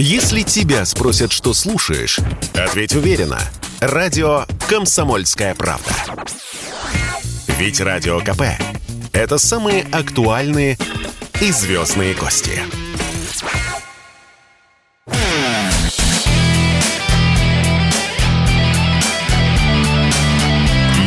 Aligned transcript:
Если 0.00 0.42
тебя 0.42 0.84
спросят, 0.84 1.32
что 1.32 1.52
слушаешь, 1.52 2.20
ответь 2.54 2.94
уверенно. 2.94 3.40
Радио 3.80 4.44
«Комсомольская 4.68 5.56
правда». 5.56 5.90
Ведь 7.58 7.80
Радио 7.80 8.20
КП– 8.20 8.42
это 9.12 9.38
самые 9.38 9.82
актуальные 9.90 10.78
и 11.40 11.50
звездные 11.50 12.14
гости. 12.14 12.60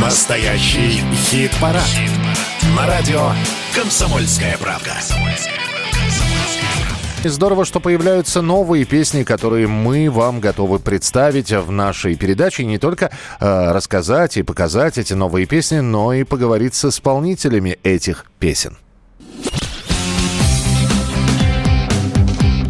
Настоящий 0.02 1.02
хит-парад. 1.30 1.82
Хит 1.86 2.12
На 2.76 2.88
радио 2.88 3.32
«Комсомольская 3.74 4.58
правда». 4.58 4.98
И 7.24 7.28
здорово, 7.28 7.66
что 7.66 7.80
появляются 7.80 8.42
новые 8.42 8.84
песни, 8.84 9.22
которые 9.22 9.68
мы 9.68 10.10
вам 10.10 10.40
готовы 10.40 10.80
представить 10.80 11.52
в 11.52 11.70
нашей 11.70 12.16
передаче. 12.16 12.64
И 12.64 12.66
не 12.66 12.80
только 12.80 13.12
э, 13.40 13.72
рассказать 13.72 14.38
и 14.38 14.44
показать 14.44 14.98
эти 14.98 15.14
новые 15.14 15.46
песни, 15.46 15.82
но 15.82 16.14
и 16.14 16.24
поговорить 16.24 16.74
с 16.74 16.86
исполнителями 16.86 17.78
этих 17.84 18.26
песен. 18.40 18.76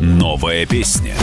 Новая 0.01 0.65
песня. 0.65 1.15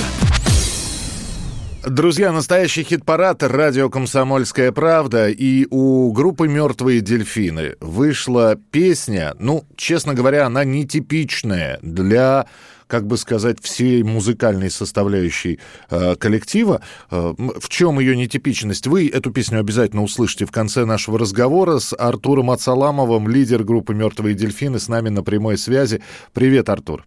Друзья, 1.87 2.33
настоящий 2.33 2.83
хит-парад 2.83 3.43
«Радио 3.43 3.91
Комсомольская 3.91 4.73
правда» 4.73 5.29
и 5.29 5.67
у 5.71 6.13
группы 6.13 6.49
«Мертвые 6.49 7.01
дельфины» 7.01 7.77
вышла 7.81 8.57
песня, 8.71 9.35
ну, 9.39 9.65
честно 9.77 10.15
говоря, 10.15 10.47
она 10.47 10.65
нетипичная 10.65 11.79
для 11.83 12.47
как 12.89 13.07
бы 13.07 13.17
сказать, 13.17 13.59
всей 13.63 14.03
музыкальной 14.03 14.71
составляющей 14.71 15.61
э, 15.91 16.17
коллектива. 16.17 16.81
Э, 17.11 17.35
в 17.39 17.69
чем 17.69 18.01
ее 18.01 18.17
нетипичность? 18.17 18.87
Вы 18.87 19.09
эту 19.09 19.31
песню 19.31 19.61
обязательно 19.61 20.03
услышите 20.03 20.47
в 20.47 20.51
конце 20.51 20.85
нашего 20.85 21.19
разговора 21.19 21.79
с 21.79 21.95
Артуром 21.97 22.51
Ацаламовым, 22.51 23.29
лидер 23.29 23.63
группы 23.63 23.95
«Мертвые 23.95 24.35
дельфины», 24.35 24.81
с 24.81 24.89
нами 24.89 25.11
на 25.11 25.23
прямой 25.23 25.59
связи. 25.59 26.03
Привет, 26.33 26.69
Артур. 26.69 27.05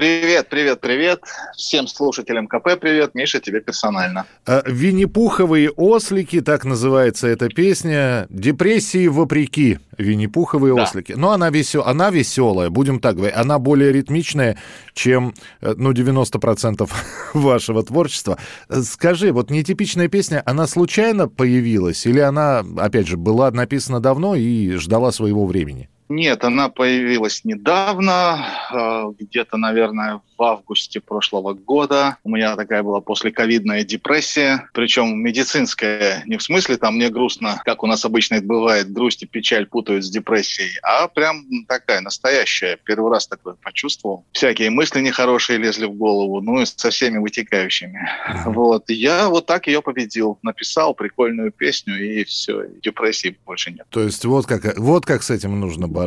Привет, 0.00 0.48
привет, 0.48 0.80
привет. 0.80 1.20
Всем 1.58 1.86
слушателям 1.86 2.46
КП 2.46 2.80
привет. 2.80 3.14
Миша, 3.14 3.38
тебе 3.38 3.60
персонально. 3.60 4.24
Э, 4.46 4.62
Винни-Пуховые 4.64 5.68
ослики, 5.68 6.40
так 6.40 6.64
называется 6.64 7.26
эта 7.26 7.50
песня. 7.50 8.26
Депрессии 8.30 9.08
вопреки. 9.08 9.78
Винни-Пуховые 9.98 10.74
да. 10.74 10.84
ослики. 10.84 11.12
Но 11.12 11.32
она, 11.32 11.50
весел... 11.50 11.82
она 11.82 12.08
веселая, 12.08 12.70
будем 12.70 12.98
так 12.98 13.16
говорить. 13.16 13.36
Она 13.36 13.58
более 13.58 13.92
ритмичная, 13.92 14.56
чем 14.94 15.34
э, 15.60 15.74
ну, 15.76 15.92
90% 15.92 16.90
вашего 17.34 17.82
творчества. 17.82 18.38
Скажи, 18.70 19.32
вот 19.32 19.50
нетипичная 19.50 20.08
песня, 20.08 20.42
она 20.46 20.66
случайно 20.66 21.28
появилась? 21.28 22.06
Или 22.06 22.20
она, 22.20 22.64
опять 22.78 23.06
же, 23.06 23.18
была 23.18 23.50
написана 23.50 24.00
давно 24.00 24.34
и 24.34 24.76
ждала 24.76 25.12
своего 25.12 25.44
времени? 25.44 25.89
Нет, 26.10 26.42
она 26.42 26.68
появилась 26.68 27.44
недавно, 27.44 28.44
э, 28.72 29.12
где-то, 29.16 29.56
наверное, 29.56 30.20
в 30.36 30.42
августе 30.42 31.00
прошлого 31.00 31.54
года. 31.54 32.16
У 32.24 32.30
меня 32.30 32.56
такая 32.56 32.82
была 32.82 33.00
послековидная 33.00 33.84
депрессия, 33.84 34.68
причем 34.74 35.20
медицинская, 35.20 36.24
не 36.26 36.36
в 36.36 36.42
смысле 36.42 36.78
там 36.78 36.96
мне 36.96 37.10
грустно, 37.10 37.62
как 37.64 37.84
у 37.84 37.86
нас 37.86 38.04
обычно 38.04 38.36
это 38.36 38.46
бывает, 38.46 38.92
грусть 38.92 39.22
и 39.22 39.26
печаль 39.26 39.66
путают 39.66 40.04
с 40.04 40.10
депрессией, 40.10 40.70
а 40.82 41.06
прям 41.06 41.44
такая 41.68 42.00
настоящая. 42.00 42.76
Первый 42.84 43.12
раз 43.12 43.28
такое 43.28 43.54
почувствовал. 43.62 44.24
Всякие 44.32 44.70
мысли 44.70 45.00
нехорошие 45.00 45.58
лезли 45.60 45.84
в 45.84 45.92
голову, 45.92 46.40
ну 46.40 46.60
и 46.60 46.66
со 46.66 46.90
всеми 46.90 47.18
вытекающими. 47.18 48.08
Вот. 48.46 48.90
Я 48.90 49.28
вот 49.28 49.46
так 49.46 49.68
ее 49.68 49.80
победил. 49.80 50.38
Написал 50.42 50.94
прикольную 50.94 51.52
песню, 51.52 52.02
и 52.02 52.24
все, 52.24 52.64
депрессии 52.82 53.36
больше 53.46 53.70
нет. 53.70 53.86
То 53.90 54.02
есть 54.02 54.24
вот 54.24 54.46
как, 54.46 54.76
вот 54.76 55.06
как 55.06 55.22
с 55.22 55.30
этим 55.30 55.60
нужно 55.60 55.86
бороться. 55.86 55.99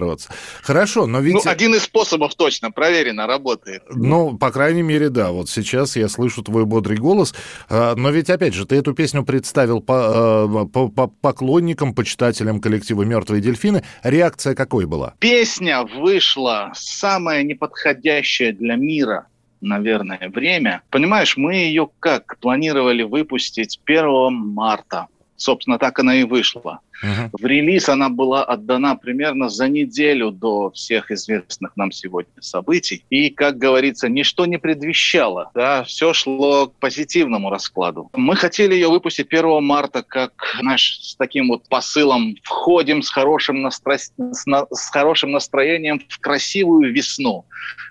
Хорошо, 0.62 1.06
но 1.06 1.20
ведь... 1.20 1.34
Ну, 1.34 1.42
один 1.46 1.76
из 1.76 1.84
способов 1.84 2.36
точно, 2.36 2.72
проверено, 2.72 3.28
работает. 3.28 3.84
Ну, 3.90 4.38
по 4.38 4.52
крайней 4.52 4.82
мере, 4.82 5.10
да. 5.10 5.32
Вот 5.32 5.50
сейчас 5.50 5.96
я 5.96 6.08
слышу 6.08 6.44
твой 6.44 6.66
бодрый 6.66 6.98
голос. 6.98 7.34
А, 7.70 7.96
но 7.96 8.10
ведь, 8.10 8.30
опять 8.30 8.54
же, 8.54 8.66
ты 8.66 8.76
эту 8.76 8.94
песню 8.94 9.24
представил 9.24 9.82
по, 9.82 9.96
а, 9.96 10.66
по, 10.66 10.90
по 10.90 11.08
поклонникам, 11.08 11.94
почитателям 11.94 12.60
коллектива 12.60 13.04
«Мертвые 13.04 13.42
дельфины». 13.42 13.84
Реакция 14.04 14.56
какой 14.56 14.86
была? 14.86 15.14
Песня 15.20 15.84
вышла 15.84 16.72
самая 16.76 17.44
неподходящая 17.44 18.54
для 18.54 18.76
мира 18.76 19.28
наверное, 19.64 20.30
время. 20.30 20.82
Понимаешь, 20.90 21.38
мы 21.38 21.56
ее 21.56 21.90
как 22.00 22.38
планировали 22.40 23.04
выпустить 23.04 23.80
1 23.86 24.34
марта. 24.34 25.08
Собственно, 25.36 25.80
так 25.80 26.00
она 26.00 26.16
и 26.16 26.24
вышла. 26.24 26.80
Uh-huh. 27.04 27.30
В 27.34 27.46
релиз 27.46 27.90
она 27.90 28.10
была 28.10 28.44
отдана 28.44 28.96
примерно 28.96 29.50
за 29.50 29.68
неделю 29.68 30.32
до 30.32 30.72
всех 30.72 31.12
известных 31.12 31.76
нам 31.76 31.92
сегодня 31.92 32.32
событий. 32.40 33.04
И, 33.10 33.30
как 33.30 33.58
говорится, 33.58 34.10
ничто 34.10 34.46
не 34.46 34.58
предвещало. 34.58 35.52
Да, 35.54 35.84
все 35.84 36.14
шло 36.14 36.68
к 36.68 36.76
позитивному 36.80 37.50
раскладу. 37.50 38.10
Мы 38.14 38.36
хотели 38.36 38.74
ее 38.74 38.90
выпустить 38.90 39.28
1 39.30 39.64
марта, 39.64 40.04
как, 40.04 40.34
знаешь, 40.60 41.00
с 41.02 41.16
таким 41.16 41.50
вот 41.50 41.68
посылом 41.68 42.36
«Входим 42.44 43.02
с 43.02 43.10
хорошим, 43.10 43.62
настро... 43.62 43.98
с, 43.98 44.12
на... 44.46 44.66
с 44.72 44.90
хорошим 44.92 45.32
настроением 45.32 46.02
в 46.08 46.20
красивую 46.20 46.94
весну». 46.94 47.46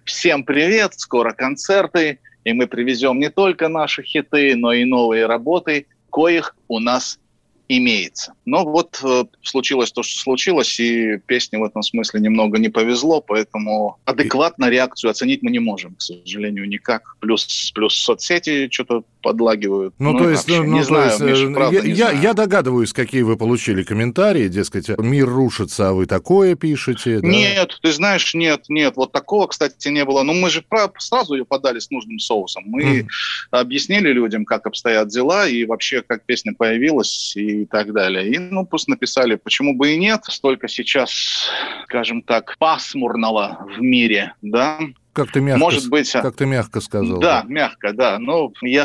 Всем 0.04 0.44
привет, 0.44 0.94
скоро 0.97 1.32
концерты, 1.32 2.20
и 2.44 2.53
мы 2.53 2.66
привезем 2.66 3.19
не 3.19 3.30
только 3.30 3.69
наши 3.69 4.03
хиты, 4.03 4.56
но 4.56 4.72
и 4.72 4.84
новые 4.84 5.26
работы, 5.26 5.86
коих 6.10 6.56
у 6.69 6.78
нас 6.78 7.19
имеется. 7.68 8.34
Но 8.44 8.64
вот 8.64 9.00
э, 9.02 9.24
случилось 9.42 9.92
то, 9.92 10.02
что 10.02 10.20
случилось, 10.20 10.78
и 10.80 11.18
песне 11.18 11.58
в 11.58 11.64
этом 11.64 11.82
смысле 11.82 12.20
немного 12.20 12.58
не 12.58 12.68
повезло, 12.68 13.20
поэтому 13.20 13.98
адекватно 14.04 14.68
реакцию 14.68 15.10
оценить 15.10 15.42
мы 15.42 15.50
не 15.50 15.58
можем, 15.58 15.94
к 15.94 16.02
сожалению, 16.02 16.68
никак. 16.68 17.16
Плюс, 17.20 17.72
плюс 17.74 17.96
соцсети 17.96 18.68
что-то 18.70 19.04
подлагивают. 19.22 19.94
Ну, 19.99 20.12
ну 20.12 20.19
то 20.19 20.31
есть, 20.31 20.49
ну, 20.49 20.65
не 20.65 20.81
то 20.81 20.87
знаю, 20.87 21.10
есть, 21.10 21.21
Миша, 21.21 21.47
э, 21.47 21.55
правда, 21.55 21.77
я, 21.77 21.83
не 21.83 21.91
я, 21.91 22.09
знаю. 22.09 22.21
я 22.21 22.34
догадываюсь, 22.34 22.93
какие 22.93 23.22
вы 23.22 23.37
получили 23.37 23.83
комментарии, 23.83 24.49
дескать, 24.49 24.88
мир 24.99 25.28
рушится, 25.28 25.91
а 25.91 25.93
вы 25.93 26.06
такое 26.06 26.55
пишете. 26.56 27.21
Да? 27.21 27.28
Нет, 27.28 27.78
ты 27.81 27.93
знаешь, 27.93 28.34
нет, 28.34 28.65
нет, 28.69 28.97
вот 28.97 29.12
такого, 29.12 29.47
кстати, 29.47 29.88
не 29.88 30.05
было. 30.05 30.22
Ну, 30.22 30.34
мы 30.34 30.50
же 30.50 30.65
сразу 30.99 31.34
ее 31.34 31.44
подали 31.44 31.78
с 31.78 31.91
нужным 31.91 32.19
соусом. 32.19 32.65
Мы 32.66 33.00
mm. 33.00 33.06
объяснили 33.50 34.12
людям, 34.12 34.44
как 34.44 34.66
обстоят 34.66 35.09
дела, 35.09 35.47
и 35.47 35.65
вообще, 35.65 36.03
как 36.03 36.25
песня 36.25 36.53
появилась, 36.54 37.34
и 37.37 37.65
так 37.66 37.93
далее. 37.93 38.28
И, 38.28 38.39
ну, 38.39 38.66
просто 38.66 38.91
написали, 38.91 39.37
почему 39.37 39.75
бы 39.75 39.93
и 39.93 39.97
нет. 39.97 40.25
Столько 40.28 40.69
сейчас, 40.69 41.49
скажем 41.84 42.22
так, 42.22 42.56
пасмурного 42.59 43.66
в 43.77 43.81
мире, 43.81 44.34
да, 44.43 44.78
как 45.12 45.30
ты 45.30 45.40
мягко, 45.40 45.60
Может 45.60 45.90
быть, 45.90 46.10
как 46.10 46.36
ты 46.36 46.46
мягко 46.46 46.80
сказал. 46.80 47.20
Да, 47.20 47.42
да. 47.42 47.48
мягко, 47.48 47.92
да. 47.92 48.18
Ну, 48.18 48.52
я, 48.62 48.84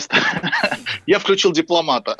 я 1.07 1.19
включил 1.19 1.51
дипломата. 1.51 2.17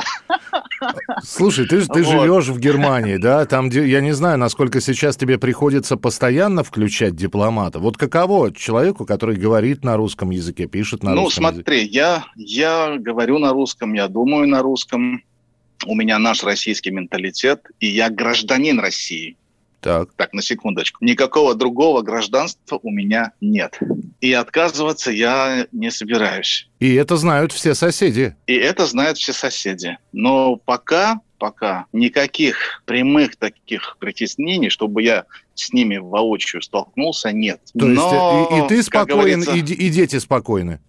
Слушай, 1.24 1.68
ты, 1.68 1.82
ты 1.82 2.04
вот. 2.04 2.06
живешь 2.06 2.48
в 2.48 2.60
Германии, 2.60 3.18
да? 3.18 3.46
Там, 3.46 3.70
я 3.70 4.00
не 4.00 4.14
знаю, 4.14 4.38
насколько 4.38 4.80
сейчас 4.80 5.18
тебе 5.18 5.38
приходится 5.38 5.98
постоянно 5.98 6.64
включать 6.64 7.16
дипломата. 7.16 7.80
Вот 7.80 7.98
каково 7.98 8.54
человеку, 8.54 9.06
который 9.06 9.36
говорит 9.36 9.84
на 9.84 9.98
русском 9.98 10.30
языке, 10.30 10.68
пишет 10.68 11.04
на 11.04 11.14
ну, 11.14 11.24
русском 11.24 11.44
языке? 11.44 11.58
Ну, 11.58 11.64
смотри, 11.64 12.24
я 12.36 12.98
говорю 12.98 13.40
на 13.40 13.52
русском, 13.52 13.94
я 13.94 14.08
думаю 14.08 14.48
на 14.48 14.62
русском. 14.62 15.22
У 15.86 15.96
меня 15.96 16.18
наш 16.18 16.44
российский 16.44 16.92
менталитет, 16.92 17.68
и 17.80 17.88
я 17.88 18.10
гражданин 18.10 18.80
России. 18.80 19.36
Так. 19.80 20.10
так, 20.16 20.34
на 20.34 20.42
секундочку. 20.42 21.06
Никакого 21.06 21.54
другого 21.54 22.02
гражданства 22.02 22.80
у 22.82 22.90
меня 22.90 23.32
нет. 23.42 23.80
И 24.22 24.34
отказываться 24.34 25.12
я 25.12 25.68
не 25.72 25.92
собираюсь. 25.92 26.70
И 26.80 26.94
это 26.96 27.16
знают 27.18 27.52
все 27.52 27.76
соседи. 27.76 28.36
И 28.48 28.56
это 28.56 28.86
знают 28.86 29.18
все 29.18 29.34
соседи. 29.34 29.98
Но 30.12 30.56
пока, 30.56 31.22
пока 31.38 31.86
никаких 31.94 32.82
прямых 32.86 33.36
таких 33.36 33.98
притеснений, 34.00 34.70
чтобы 34.70 35.04
я 35.04 35.26
с 35.54 35.72
ними 35.72 35.98
воочию 35.98 36.62
столкнулся, 36.62 37.32
нет. 37.32 37.62
То 37.78 37.88
есть 37.88 38.02
Но, 38.02 38.50
и, 38.52 38.66
и 38.66 38.68
ты 38.68 38.84
спокоен, 38.84 39.44
и, 39.44 39.60
и 39.60 39.90
дети 39.90 40.18
спокойны? 40.18 40.80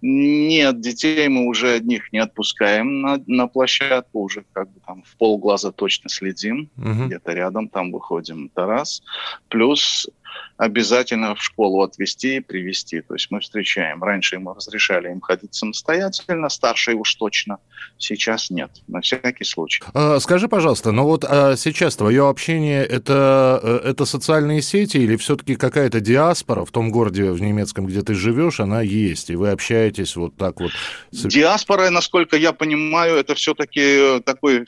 Нет, 0.00 0.80
детей 0.80 1.28
мы 1.28 1.46
уже 1.46 1.74
одних 1.74 2.12
не 2.12 2.18
отпускаем 2.18 3.00
на, 3.00 3.20
на 3.26 3.46
площадку, 3.46 4.20
уже 4.20 4.44
как 4.52 4.70
бы 4.70 4.80
там 4.86 5.02
в 5.02 5.16
полглаза 5.16 5.72
точно 5.72 6.10
следим, 6.10 6.70
угу. 6.76 7.06
где-то 7.06 7.32
рядом 7.32 7.68
там 7.68 7.92
выходим. 7.92 8.50
Это 8.52 8.66
раз. 8.66 9.02
Плюс 9.48 10.08
обязательно 10.56 11.34
в 11.34 11.42
школу 11.42 11.82
отвезти 11.82 12.36
и 12.36 12.40
привести. 12.40 13.00
То 13.00 13.14
есть 13.14 13.30
мы 13.30 13.40
встречаем. 13.40 14.02
Раньше 14.02 14.38
мы 14.38 14.54
разрешали 14.54 15.10
им 15.10 15.20
ходить 15.20 15.54
самостоятельно, 15.54 16.48
старшие 16.48 16.96
уж 16.96 17.14
точно. 17.14 17.58
Сейчас 17.98 18.50
нет, 18.50 18.70
на 18.86 19.00
всякий 19.00 19.44
случай. 19.44 19.82
А, 19.92 20.18
скажи, 20.20 20.48
пожалуйста, 20.48 20.92
ну 20.92 21.04
вот 21.04 21.24
а 21.24 21.56
сейчас 21.56 21.96
твое 21.96 22.28
общение 22.28 22.84
это, 22.84 23.60
э, 23.62 23.90
это 23.90 24.04
социальные 24.04 24.62
сети 24.62 24.98
или 24.98 25.16
все-таки 25.16 25.56
какая-то 25.56 26.00
диаспора 26.00 26.64
в 26.64 26.70
том 26.70 26.90
городе 26.90 27.30
в 27.30 27.40
немецком, 27.40 27.86
где 27.86 28.02
ты 28.02 28.14
живешь, 28.14 28.60
она 28.60 28.82
есть, 28.82 29.30
и 29.30 29.36
вы 29.36 29.50
общаетесь 29.50 30.16
вот 30.16 30.36
так 30.36 30.60
вот? 30.60 30.70
Диаспора, 31.12 31.90
насколько 31.90 32.36
я 32.36 32.52
понимаю, 32.52 33.16
это 33.16 33.34
все-таки 33.34 34.20
такой 34.24 34.66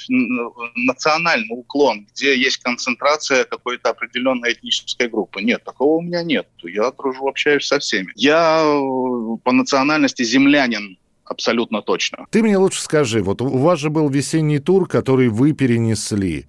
национальный 0.74 1.46
уклон, 1.50 2.06
где 2.12 2.36
есть 2.36 2.58
концентрация 2.58 3.44
какой-то 3.44 3.90
определенной 3.90 4.52
этнической 4.52 5.08
группы. 5.08 5.42
Нет, 5.42 5.55
такого 5.64 5.96
у 5.96 6.00
меня 6.00 6.22
нет. 6.22 6.46
Я 6.62 6.90
дружу, 6.92 7.26
общаюсь 7.26 7.66
со 7.66 7.78
всеми. 7.78 8.12
Я 8.14 8.62
э, 8.64 9.36
по 9.42 9.52
национальности 9.52 10.22
землянин, 10.22 10.98
абсолютно 11.24 11.82
точно. 11.82 12.26
Ты 12.30 12.42
мне 12.42 12.56
лучше 12.56 12.80
скажи, 12.80 13.22
вот 13.22 13.42
у 13.42 13.58
вас 13.58 13.78
же 13.78 13.90
был 13.90 14.08
весенний 14.08 14.58
тур, 14.58 14.88
который 14.88 15.28
вы 15.28 15.52
перенесли. 15.52 16.46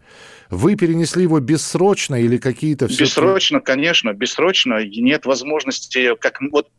Вы 0.50 0.76
перенесли 0.76 1.24
его 1.24 1.40
бессрочно 1.40 2.16
или 2.16 2.38
какие-то... 2.38 2.88
Бессрочно, 2.88 3.60
конечно, 3.60 4.14
бессрочно. 4.14 4.86
Нет 4.86 5.26
возможности, 5.26 6.16
как 6.16 6.40
вот 6.52 6.70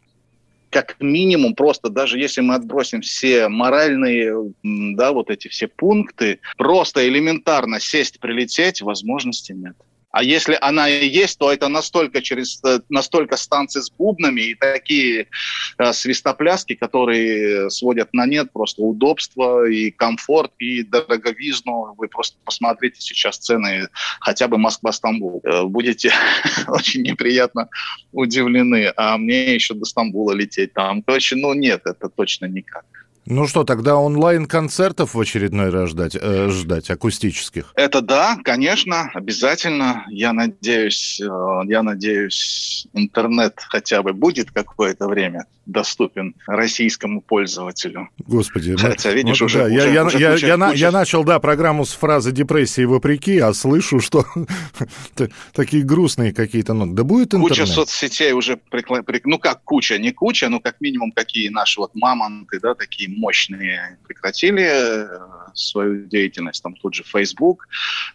как 0.70 0.96
минимум 1.00 1.54
просто, 1.54 1.88
даже 1.88 2.18
если 2.18 2.40
мы 2.40 2.54
отбросим 2.54 3.00
все 3.00 3.48
моральные, 3.48 4.52
да, 4.62 5.12
вот 5.12 5.30
эти 5.30 5.48
все 5.48 5.66
пункты, 5.66 6.40
просто 6.56 7.08
элементарно 7.08 7.80
сесть, 7.80 8.20
прилететь, 8.20 8.82
возможности 8.82 9.52
нет. 9.52 9.76
А 10.10 10.22
если 10.22 10.56
она 10.60 10.88
и 10.88 11.06
есть, 11.06 11.38
то 11.38 11.52
это 11.52 11.68
настолько 11.68 12.22
через 12.22 12.62
э, 12.64 12.80
настолько 12.88 13.36
станции 13.36 13.80
с 13.80 13.90
бубнами 13.90 14.40
и 14.40 14.54
такие 14.54 15.28
э, 15.76 15.92
свистопляски, 15.92 16.74
которые 16.74 17.70
сводят 17.70 18.14
на 18.14 18.26
нет 18.26 18.50
просто 18.52 18.82
удобство 18.82 19.68
и 19.68 19.90
комфорт 19.90 20.52
и 20.58 20.82
дороговизну. 20.82 21.94
Вы 21.98 22.08
просто 22.08 22.38
посмотрите 22.44 23.00
сейчас 23.00 23.36
цены 23.36 23.88
хотя 24.20 24.48
бы 24.48 24.56
Москва-Стамбул. 24.56 25.42
Э, 25.44 25.64
будете 25.64 26.10
очень 26.68 27.02
неприятно 27.02 27.68
удивлены. 28.12 28.92
А 28.96 29.18
мне 29.18 29.54
еще 29.54 29.74
до 29.74 29.84
Стамбула 29.84 30.32
лететь 30.32 30.72
там. 30.72 31.02
Точно, 31.02 31.36
ну 31.36 31.52
нет, 31.52 31.82
это 31.84 32.08
точно 32.08 32.46
никак. 32.46 32.86
Ну 33.30 33.46
что, 33.46 33.64
тогда 33.64 33.96
онлайн-концертов 33.96 35.12
в 35.12 35.20
очередной 35.20 35.68
раз 35.68 35.90
ждать, 35.90 36.16
э, 36.18 36.48
ждать, 36.48 36.88
акустических? 36.88 37.72
Это 37.74 38.00
да, 38.00 38.38
конечно, 38.42 39.10
обязательно. 39.12 40.06
Я 40.08 40.32
надеюсь, 40.32 41.20
э, 41.20 41.60
я 41.66 41.82
надеюсь, 41.82 42.86
интернет 42.94 43.60
хотя 43.68 44.02
бы 44.02 44.14
будет 44.14 44.50
какое-то 44.50 45.08
время 45.08 45.44
доступен 45.68 46.34
российскому 46.46 47.20
пользователю. 47.20 48.08
Господи, 48.26 48.74
Хотя, 48.76 49.12
видишь, 49.12 49.40
ну, 49.40 49.46
уже, 49.46 49.58
да, 49.58 49.64
уже, 49.66 49.74
я, 49.74 49.82
уже, 50.06 50.18
я, 50.18 50.32
куча, 50.32 50.46
я, 50.46 50.56
куча... 50.56 50.78
я 50.78 50.90
начал, 50.90 51.24
да, 51.24 51.38
программу 51.38 51.84
с 51.84 51.92
фразы 51.92 52.32
депрессии 52.32 52.84
вопреки, 52.84 53.38
а 53.38 53.52
слышу, 53.52 54.00
что 54.00 54.24
такие 55.52 55.84
грустные 55.84 56.32
какие-то 56.32 56.72
ноты. 56.72 56.92
Да 56.94 57.04
будет 57.04 57.34
интернет? 57.34 57.50
Куча 57.50 57.66
соцсетей 57.66 58.32
уже, 58.32 58.58
ну 59.24 59.38
как 59.38 59.62
куча, 59.62 59.98
не 59.98 60.10
куча, 60.12 60.48
но 60.48 60.58
как 60.58 60.80
минимум 60.80 61.12
какие 61.12 61.50
наши 61.50 61.80
вот 61.80 61.94
мамонты, 61.94 62.58
да, 62.60 62.74
такие 62.74 63.10
мощные 63.18 63.98
прекратили 64.06 64.64
э, 64.64 65.06
свою 65.54 66.06
деятельность, 66.06 66.62
там 66.62 66.74
тут 66.74 66.94
же 66.94 67.02
Facebook, 67.02 67.68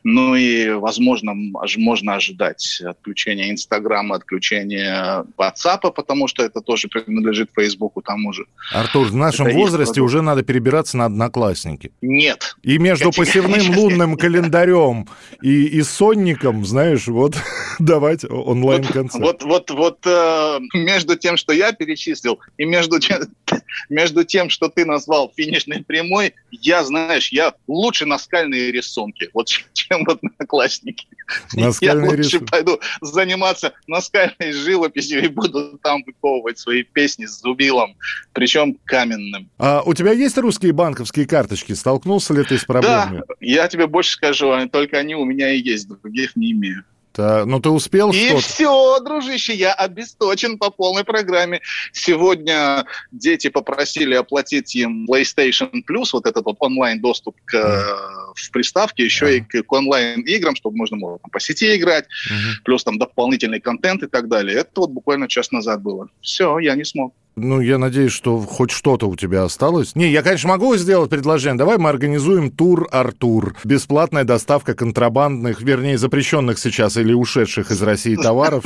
ну 0.03 0.35
и, 0.35 0.69
возможно, 0.69 1.33
можно 1.77 2.15
ожидать 2.15 2.81
отключения 2.85 3.51
Инстаграма, 3.51 4.15
отключения 4.15 5.25
WhatsApp, 5.37 5.91
потому 5.93 6.27
что 6.27 6.43
это 6.43 6.61
тоже 6.61 6.87
принадлежит 6.87 7.49
Фейсбуку 7.55 8.01
тому 8.01 8.33
же. 8.33 8.45
Артур, 8.73 9.07
в 9.07 9.15
нашем 9.15 9.47
это 9.47 9.57
возрасте 9.57 10.01
уже 10.01 10.21
надо 10.21 10.43
перебираться 10.43 10.97
на 10.97 11.05
одноклассники. 11.05 11.91
Нет. 12.01 12.55
И 12.63 12.77
между 12.77 13.11
посевным 13.11 13.77
лунным 13.77 14.17
календарем 14.23 15.07
и, 15.41 15.65
и 15.65 15.81
сонником, 15.83 16.65
знаешь, 16.65 17.07
вот 17.07 17.35
давать 17.79 18.23
онлайн-концерт. 18.29 19.23
Вот, 19.23 19.43
вот, 19.43 19.71
вот, 19.71 19.93
вот 20.03 20.07
э, 20.07 20.59
между 20.73 21.15
тем, 21.15 21.37
что 21.37 21.53
я 21.53 21.71
перечислил, 21.71 22.39
и 22.57 22.65
между, 22.65 22.97
между 23.89 24.23
тем, 24.23 24.49
что 24.49 24.69
ты 24.69 24.85
назвал 24.93 25.31
финишной 25.35 25.83
прямой, 25.83 26.33
я, 26.51 26.83
знаешь, 26.83 27.29
я 27.29 27.53
лучше 27.67 28.05
наскальные 28.05 28.71
рисунки, 28.71 29.29
вот 29.33 29.47
чем 29.73 30.05
вот 30.05 30.19
одноклассники. 30.23 31.07
Наскальные 31.53 32.11
я 32.11 32.17
лучше 32.17 32.23
рисунки. 32.23 32.51
пойду 32.51 32.79
заниматься 33.01 33.73
наскальной 33.87 34.51
живописью 34.51 35.23
и 35.23 35.27
буду 35.27 35.79
там 35.81 36.03
выковывать 36.05 36.59
свои 36.59 36.83
песни 36.83 37.25
с 37.25 37.41
зубилом, 37.41 37.95
причем 38.33 38.77
каменным. 38.85 39.49
А 39.57 39.81
у 39.85 39.93
тебя 39.93 40.11
есть 40.11 40.37
русские 40.37 40.73
банковские 40.73 41.25
карточки? 41.25 41.73
Столкнулся 41.73 42.33
ли 42.33 42.43
ты 42.43 42.57
с 42.57 42.65
проблемой? 42.65 43.19
Да, 43.27 43.35
я 43.39 43.67
тебе 43.67 43.87
больше 43.87 44.11
скажу, 44.11 44.53
только 44.71 44.97
они 44.97 45.15
у 45.15 45.25
меня 45.25 45.51
и 45.51 45.59
есть, 45.59 45.87
других 45.87 46.35
не 46.35 46.51
имею. 46.51 46.83
Так, 47.13 47.45
ну 47.45 47.59
ты 47.59 47.69
успел 47.69 48.11
И 48.11 48.25
что-то? 48.25 48.41
все, 48.41 48.99
дружище, 48.99 49.53
я 49.53 49.73
обесточен 49.73 50.57
по 50.57 50.71
полной 50.71 51.03
программе. 51.03 51.61
Сегодня 51.91 52.85
дети 53.11 53.49
попросили 53.49 54.15
оплатить 54.15 54.75
им 54.75 55.05
PlayStation 55.05 55.71
Plus, 55.87 56.09
вот 56.13 56.25
этот 56.25 56.43
вот 56.45 56.57
онлайн-доступ 56.59 57.35
к, 57.45 57.55
mm. 57.55 58.33
в 58.35 58.51
приставке, 58.51 59.05
еще 59.05 59.27
mm. 59.27 59.37
и 59.37 59.41
к, 59.41 59.67
к 59.67 59.71
онлайн-играм, 59.71 60.55
чтобы 60.55 60.77
можно 60.77 60.97
было 60.97 61.19
по 61.31 61.39
сети 61.39 61.75
играть, 61.75 62.05
mm-hmm. 62.05 62.63
плюс 62.65 62.83
там 62.83 62.97
дополнительный 62.97 63.59
контент 63.59 64.01
и 64.01 64.07
так 64.07 64.27
далее. 64.27 64.57
Это 64.57 64.71
вот 64.77 64.89
буквально 64.89 65.27
час 65.27 65.51
назад 65.51 65.83
было. 65.83 66.09
Все, 66.19 66.57
я 66.57 66.73
не 66.75 66.83
смог. 66.83 67.13
Ну, 67.35 67.61
я 67.61 67.77
надеюсь, 67.77 68.11
что 68.11 68.39
хоть 68.39 68.71
что-то 68.71 69.07
у 69.07 69.15
тебя 69.15 69.43
осталось. 69.43 69.95
Не, 69.95 70.09
я, 70.11 70.21
конечно, 70.21 70.49
могу 70.49 70.75
сделать 70.77 71.09
предложение. 71.09 71.57
Давай 71.57 71.77
мы 71.77 71.89
организуем 71.89 72.51
тур 72.51 72.87
Артур. 72.91 73.55
Бесплатная 73.63 74.23
доставка 74.23 74.75
контрабандных, 74.75 75.61
вернее, 75.61 75.97
запрещенных 75.97 76.59
сейчас 76.59 76.97
или 76.97 77.13
ушедших 77.13 77.71
из 77.71 77.81
России 77.81 78.15
товаров 78.15 78.63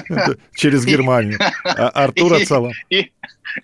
через 0.54 0.84
Германию. 0.84 1.38
А 1.64 1.88
Артур 1.88 2.34
Ацалам. 2.34 2.72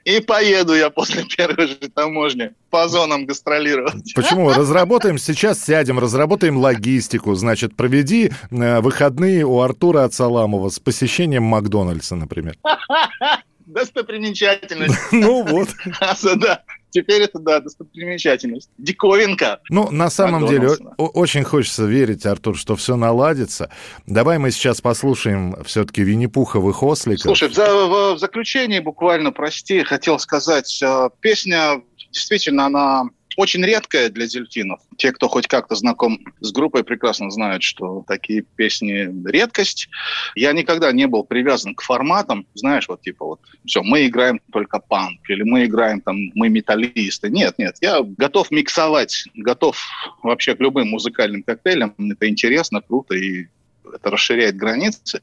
И 0.04 0.20
поеду 0.20 0.74
я 0.74 0.90
после 0.90 1.24
первой 1.24 1.68
же 1.68 1.76
таможни 1.76 2.52
по 2.70 2.88
зонам 2.88 3.26
гастролировать. 3.26 4.14
Почему? 4.14 4.50
Разработаем, 4.54 5.18
сейчас 5.18 5.62
сядем, 5.62 5.98
разработаем 5.98 6.56
логистику. 6.58 7.34
Значит, 7.34 7.76
проведи 7.76 8.32
э, 8.50 8.80
выходные 8.80 9.44
у 9.44 9.60
Артура 9.60 10.04
Ацаламова 10.04 10.70
с 10.70 10.78
посещением 10.78 11.44
Макдональдса, 11.44 12.16
например. 12.16 12.56
Достопримечательность. 13.66 14.96
Ну 15.12 15.42
вот. 15.42 15.68
Да, 16.00 16.62
теперь 16.90 17.22
это, 17.22 17.38
да, 17.38 17.60
достопримечательность. 17.60 18.70
Диковинка. 18.78 19.60
Ну, 19.70 19.90
на 19.90 20.10
самом 20.10 20.46
деле, 20.46 20.70
очень 20.96 21.44
хочется 21.44 21.84
верить, 21.84 22.24
Артур, 22.26 22.56
что 22.56 22.76
все 22.76 22.96
наладится. 22.96 23.70
Давай 24.06 24.38
мы 24.38 24.50
сейчас 24.50 24.80
послушаем 24.80 25.56
все-таки 25.64 26.02
Винни-Пуховых 26.02 26.82
осликов. 26.82 27.22
Слушай, 27.22 27.48
в, 27.48 28.18
заключении 28.18 28.78
буквально, 28.78 29.32
прости, 29.32 29.82
хотел 29.82 30.18
сказать, 30.18 30.80
э, 30.82 31.10
песня 31.20 31.82
действительно, 32.10 32.66
она 32.66 33.04
очень 33.36 33.64
редкая 33.64 34.08
для 34.10 34.26
дельфинов. 34.26 34.80
Те, 34.96 35.12
кто 35.12 35.28
хоть 35.28 35.46
как-то 35.46 35.74
знаком 35.74 36.18
с 36.40 36.52
группой, 36.52 36.84
прекрасно 36.84 37.30
знают, 37.30 37.62
что 37.62 38.04
такие 38.06 38.42
песни— 38.42 39.08
редкость. 39.28 39.88
Я 40.34 40.52
никогда 40.52 40.92
не 40.92 41.06
был 41.06 41.24
привязан 41.24 41.74
к 41.74 41.82
форматам. 41.82 42.46
Знаешь, 42.54 42.88
вот 42.88 43.02
типа 43.02 43.24
вот, 43.24 43.40
все, 43.66 43.82
мы 43.82 44.06
играем 44.06 44.40
только 44.52 44.78
панк, 44.78 45.20
или 45.28 45.42
мы 45.42 45.66
играем 45.66 46.00
там, 46.00 46.16
мы 46.34 46.48
металлисты. 46.48 47.30
Нет, 47.30 47.58
нет, 47.58 47.76
я 47.80 48.00
готов 48.02 48.50
миксовать, 48.50 49.24
готов 49.34 49.78
вообще 50.22 50.54
к 50.54 50.60
любым 50.60 50.88
музыкальным 50.88 51.42
коктейлям. 51.42 51.94
Это 51.98 52.28
интересно, 52.28 52.80
круто 52.80 53.14
и 53.14 53.46
это 53.94 54.10
расширяет 54.10 54.56
границы. 54.56 55.20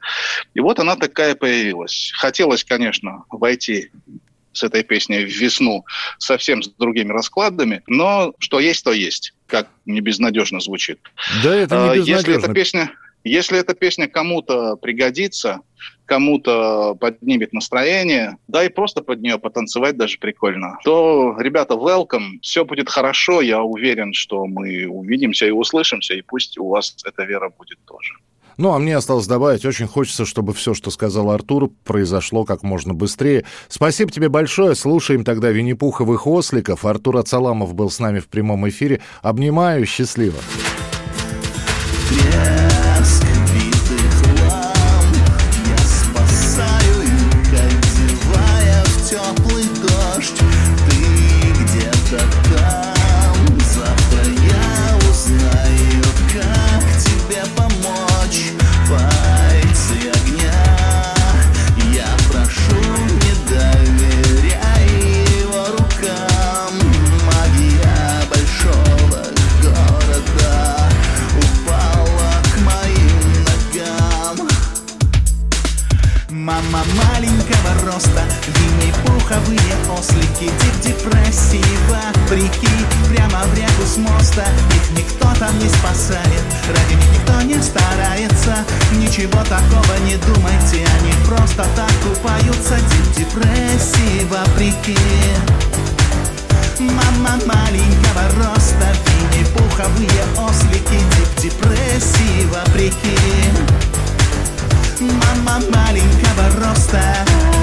И 0.53 0.60
вот 0.60 0.79
она 0.79 0.96
такая 0.96 1.36
появилась. 1.36 2.12
Хотелось, 2.15 2.63
конечно, 2.63 3.25
войти 3.29 3.91
с 4.53 4.63
этой 4.63 4.83
песней 4.83 5.25
в 5.25 5.29
весну 5.29 5.86
совсем 6.17 6.63
с 6.63 6.69
другими 6.69 7.12
раскладами, 7.12 7.81
но 7.88 8.33
что 8.39 8.60
есть, 8.60 8.83
то 8.83 8.91
есть, 8.91 9.33
как 9.48 9.69
не 9.86 10.01
безнадежно 10.01 10.60
звучит. 10.60 11.00
Да, 11.43 11.55
это 11.55 11.75
не 11.75 12.00
безнадежно. 12.00 12.31
Если 12.31 12.38
эта 12.38 12.53
песня, 12.53 12.91
если 13.24 13.60
эта 13.60 13.74
песня 13.74 14.07
кому-то 14.07 14.75
пригодится, 14.75 15.62
кому-то 16.05 16.95
поднимет 16.95 17.53
настроение, 17.53 18.38
да 18.48 18.63
и 18.63 18.69
просто 18.69 19.01
под 19.01 19.22
нее 19.22 19.39
потанцевать 19.39 19.98
даже 19.98 20.17
прикольно, 20.17 20.77
то, 20.83 21.36
ребята, 21.39 21.75
welcome, 21.75 22.39
все 22.41 22.65
будет 22.65 22.89
хорошо, 22.89 23.41
я 23.41 23.62
уверен, 23.62 24.13
что 24.13 24.45
мы 24.45 24.88
увидимся 24.88 25.45
и 25.45 25.51
услышимся, 25.51 26.13
и 26.13 26.22
пусть 26.22 26.57
у 26.57 26.67
вас 26.67 26.95
эта 27.05 27.24
вера 27.24 27.50
будет 27.50 27.79
тоже. 27.86 28.13
Ну, 28.57 28.74
а 28.74 28.79
мне 28.79 28.95
осталось 28.95 29.27
добавить, 29.27 29.65
очень 29.65 29.88
хочется, 29.88 30.25
чтобы 30.25 30.53
все, 30.53 30.74
что 30.74 30.91
сказал 30.91 31.31
Артур, 31.31 31.72
произошло 31.83 32.45
как 32.45 32.63
можно 32.63 32.93
быстрее. 32.93 33.45
Спасибо 33.67 34.12
тебе 34.12 34.29
большое. 34.29 34.75
Слушаем 34.75 35.24
тогда 35.24 35.50
Винни-Пуховых 35.50 36.27
осликов. 36.27 36.86
Артур 36.86 37.17
Ацаламов 37.17 37.74
был 37.74 37.89
с 37.89 38.00
нами 38.00 38.19
в 38.19 38.27
прямом 38.27 38.67
эфире. 38.69 39.01
Обнимаю, 39.22 39.86
счастливо. 39.86 40.38
Без 42.12 42.73
ослики. 80.03 80.51
Дип 80.62 80.81
депрессива, 80.83 82.01
прикинь 82.29 82.86
Прямо 83.10 83.43
в 83.45 83.57
реку 83.57 83.86
с 83.86 83.98
моста. 83.98 84.45
Их 84.75 84.98
никто 84.98 85.27
там 85.39 85.57
не 85.60 85.69
спасает 85.69 86.43
Ради 86.67 86.95
них 86.95 87.10
никто 87.13 87.41
не 87.41 87.62
старается. 87.62 88.65
Ничего 88.93 89.43
такого 89.43 89.98
не 90.05 90.17
думайте 90.17 90.86
Они 91.00 91.13
просто 91.25 91.65
так 91.75 91.91
купаются. 92.03 92.75
Дип 92.75 93.25
депрессива, 93.25 94.43
прикинь 94.55 94.98
Мама 96.79 97.39
маленького 97.45 98.24
роста 98.38 98.93
Винни-пуховые 99.05 100.24
ослики. 100.38 101.00
Дип 101.15 101.51
депрессива, 101.51 102.63
прикинь 102.74 103.57
Мама 105.00 105.60
маленького 105.69 106.65
роста 106.65 107.62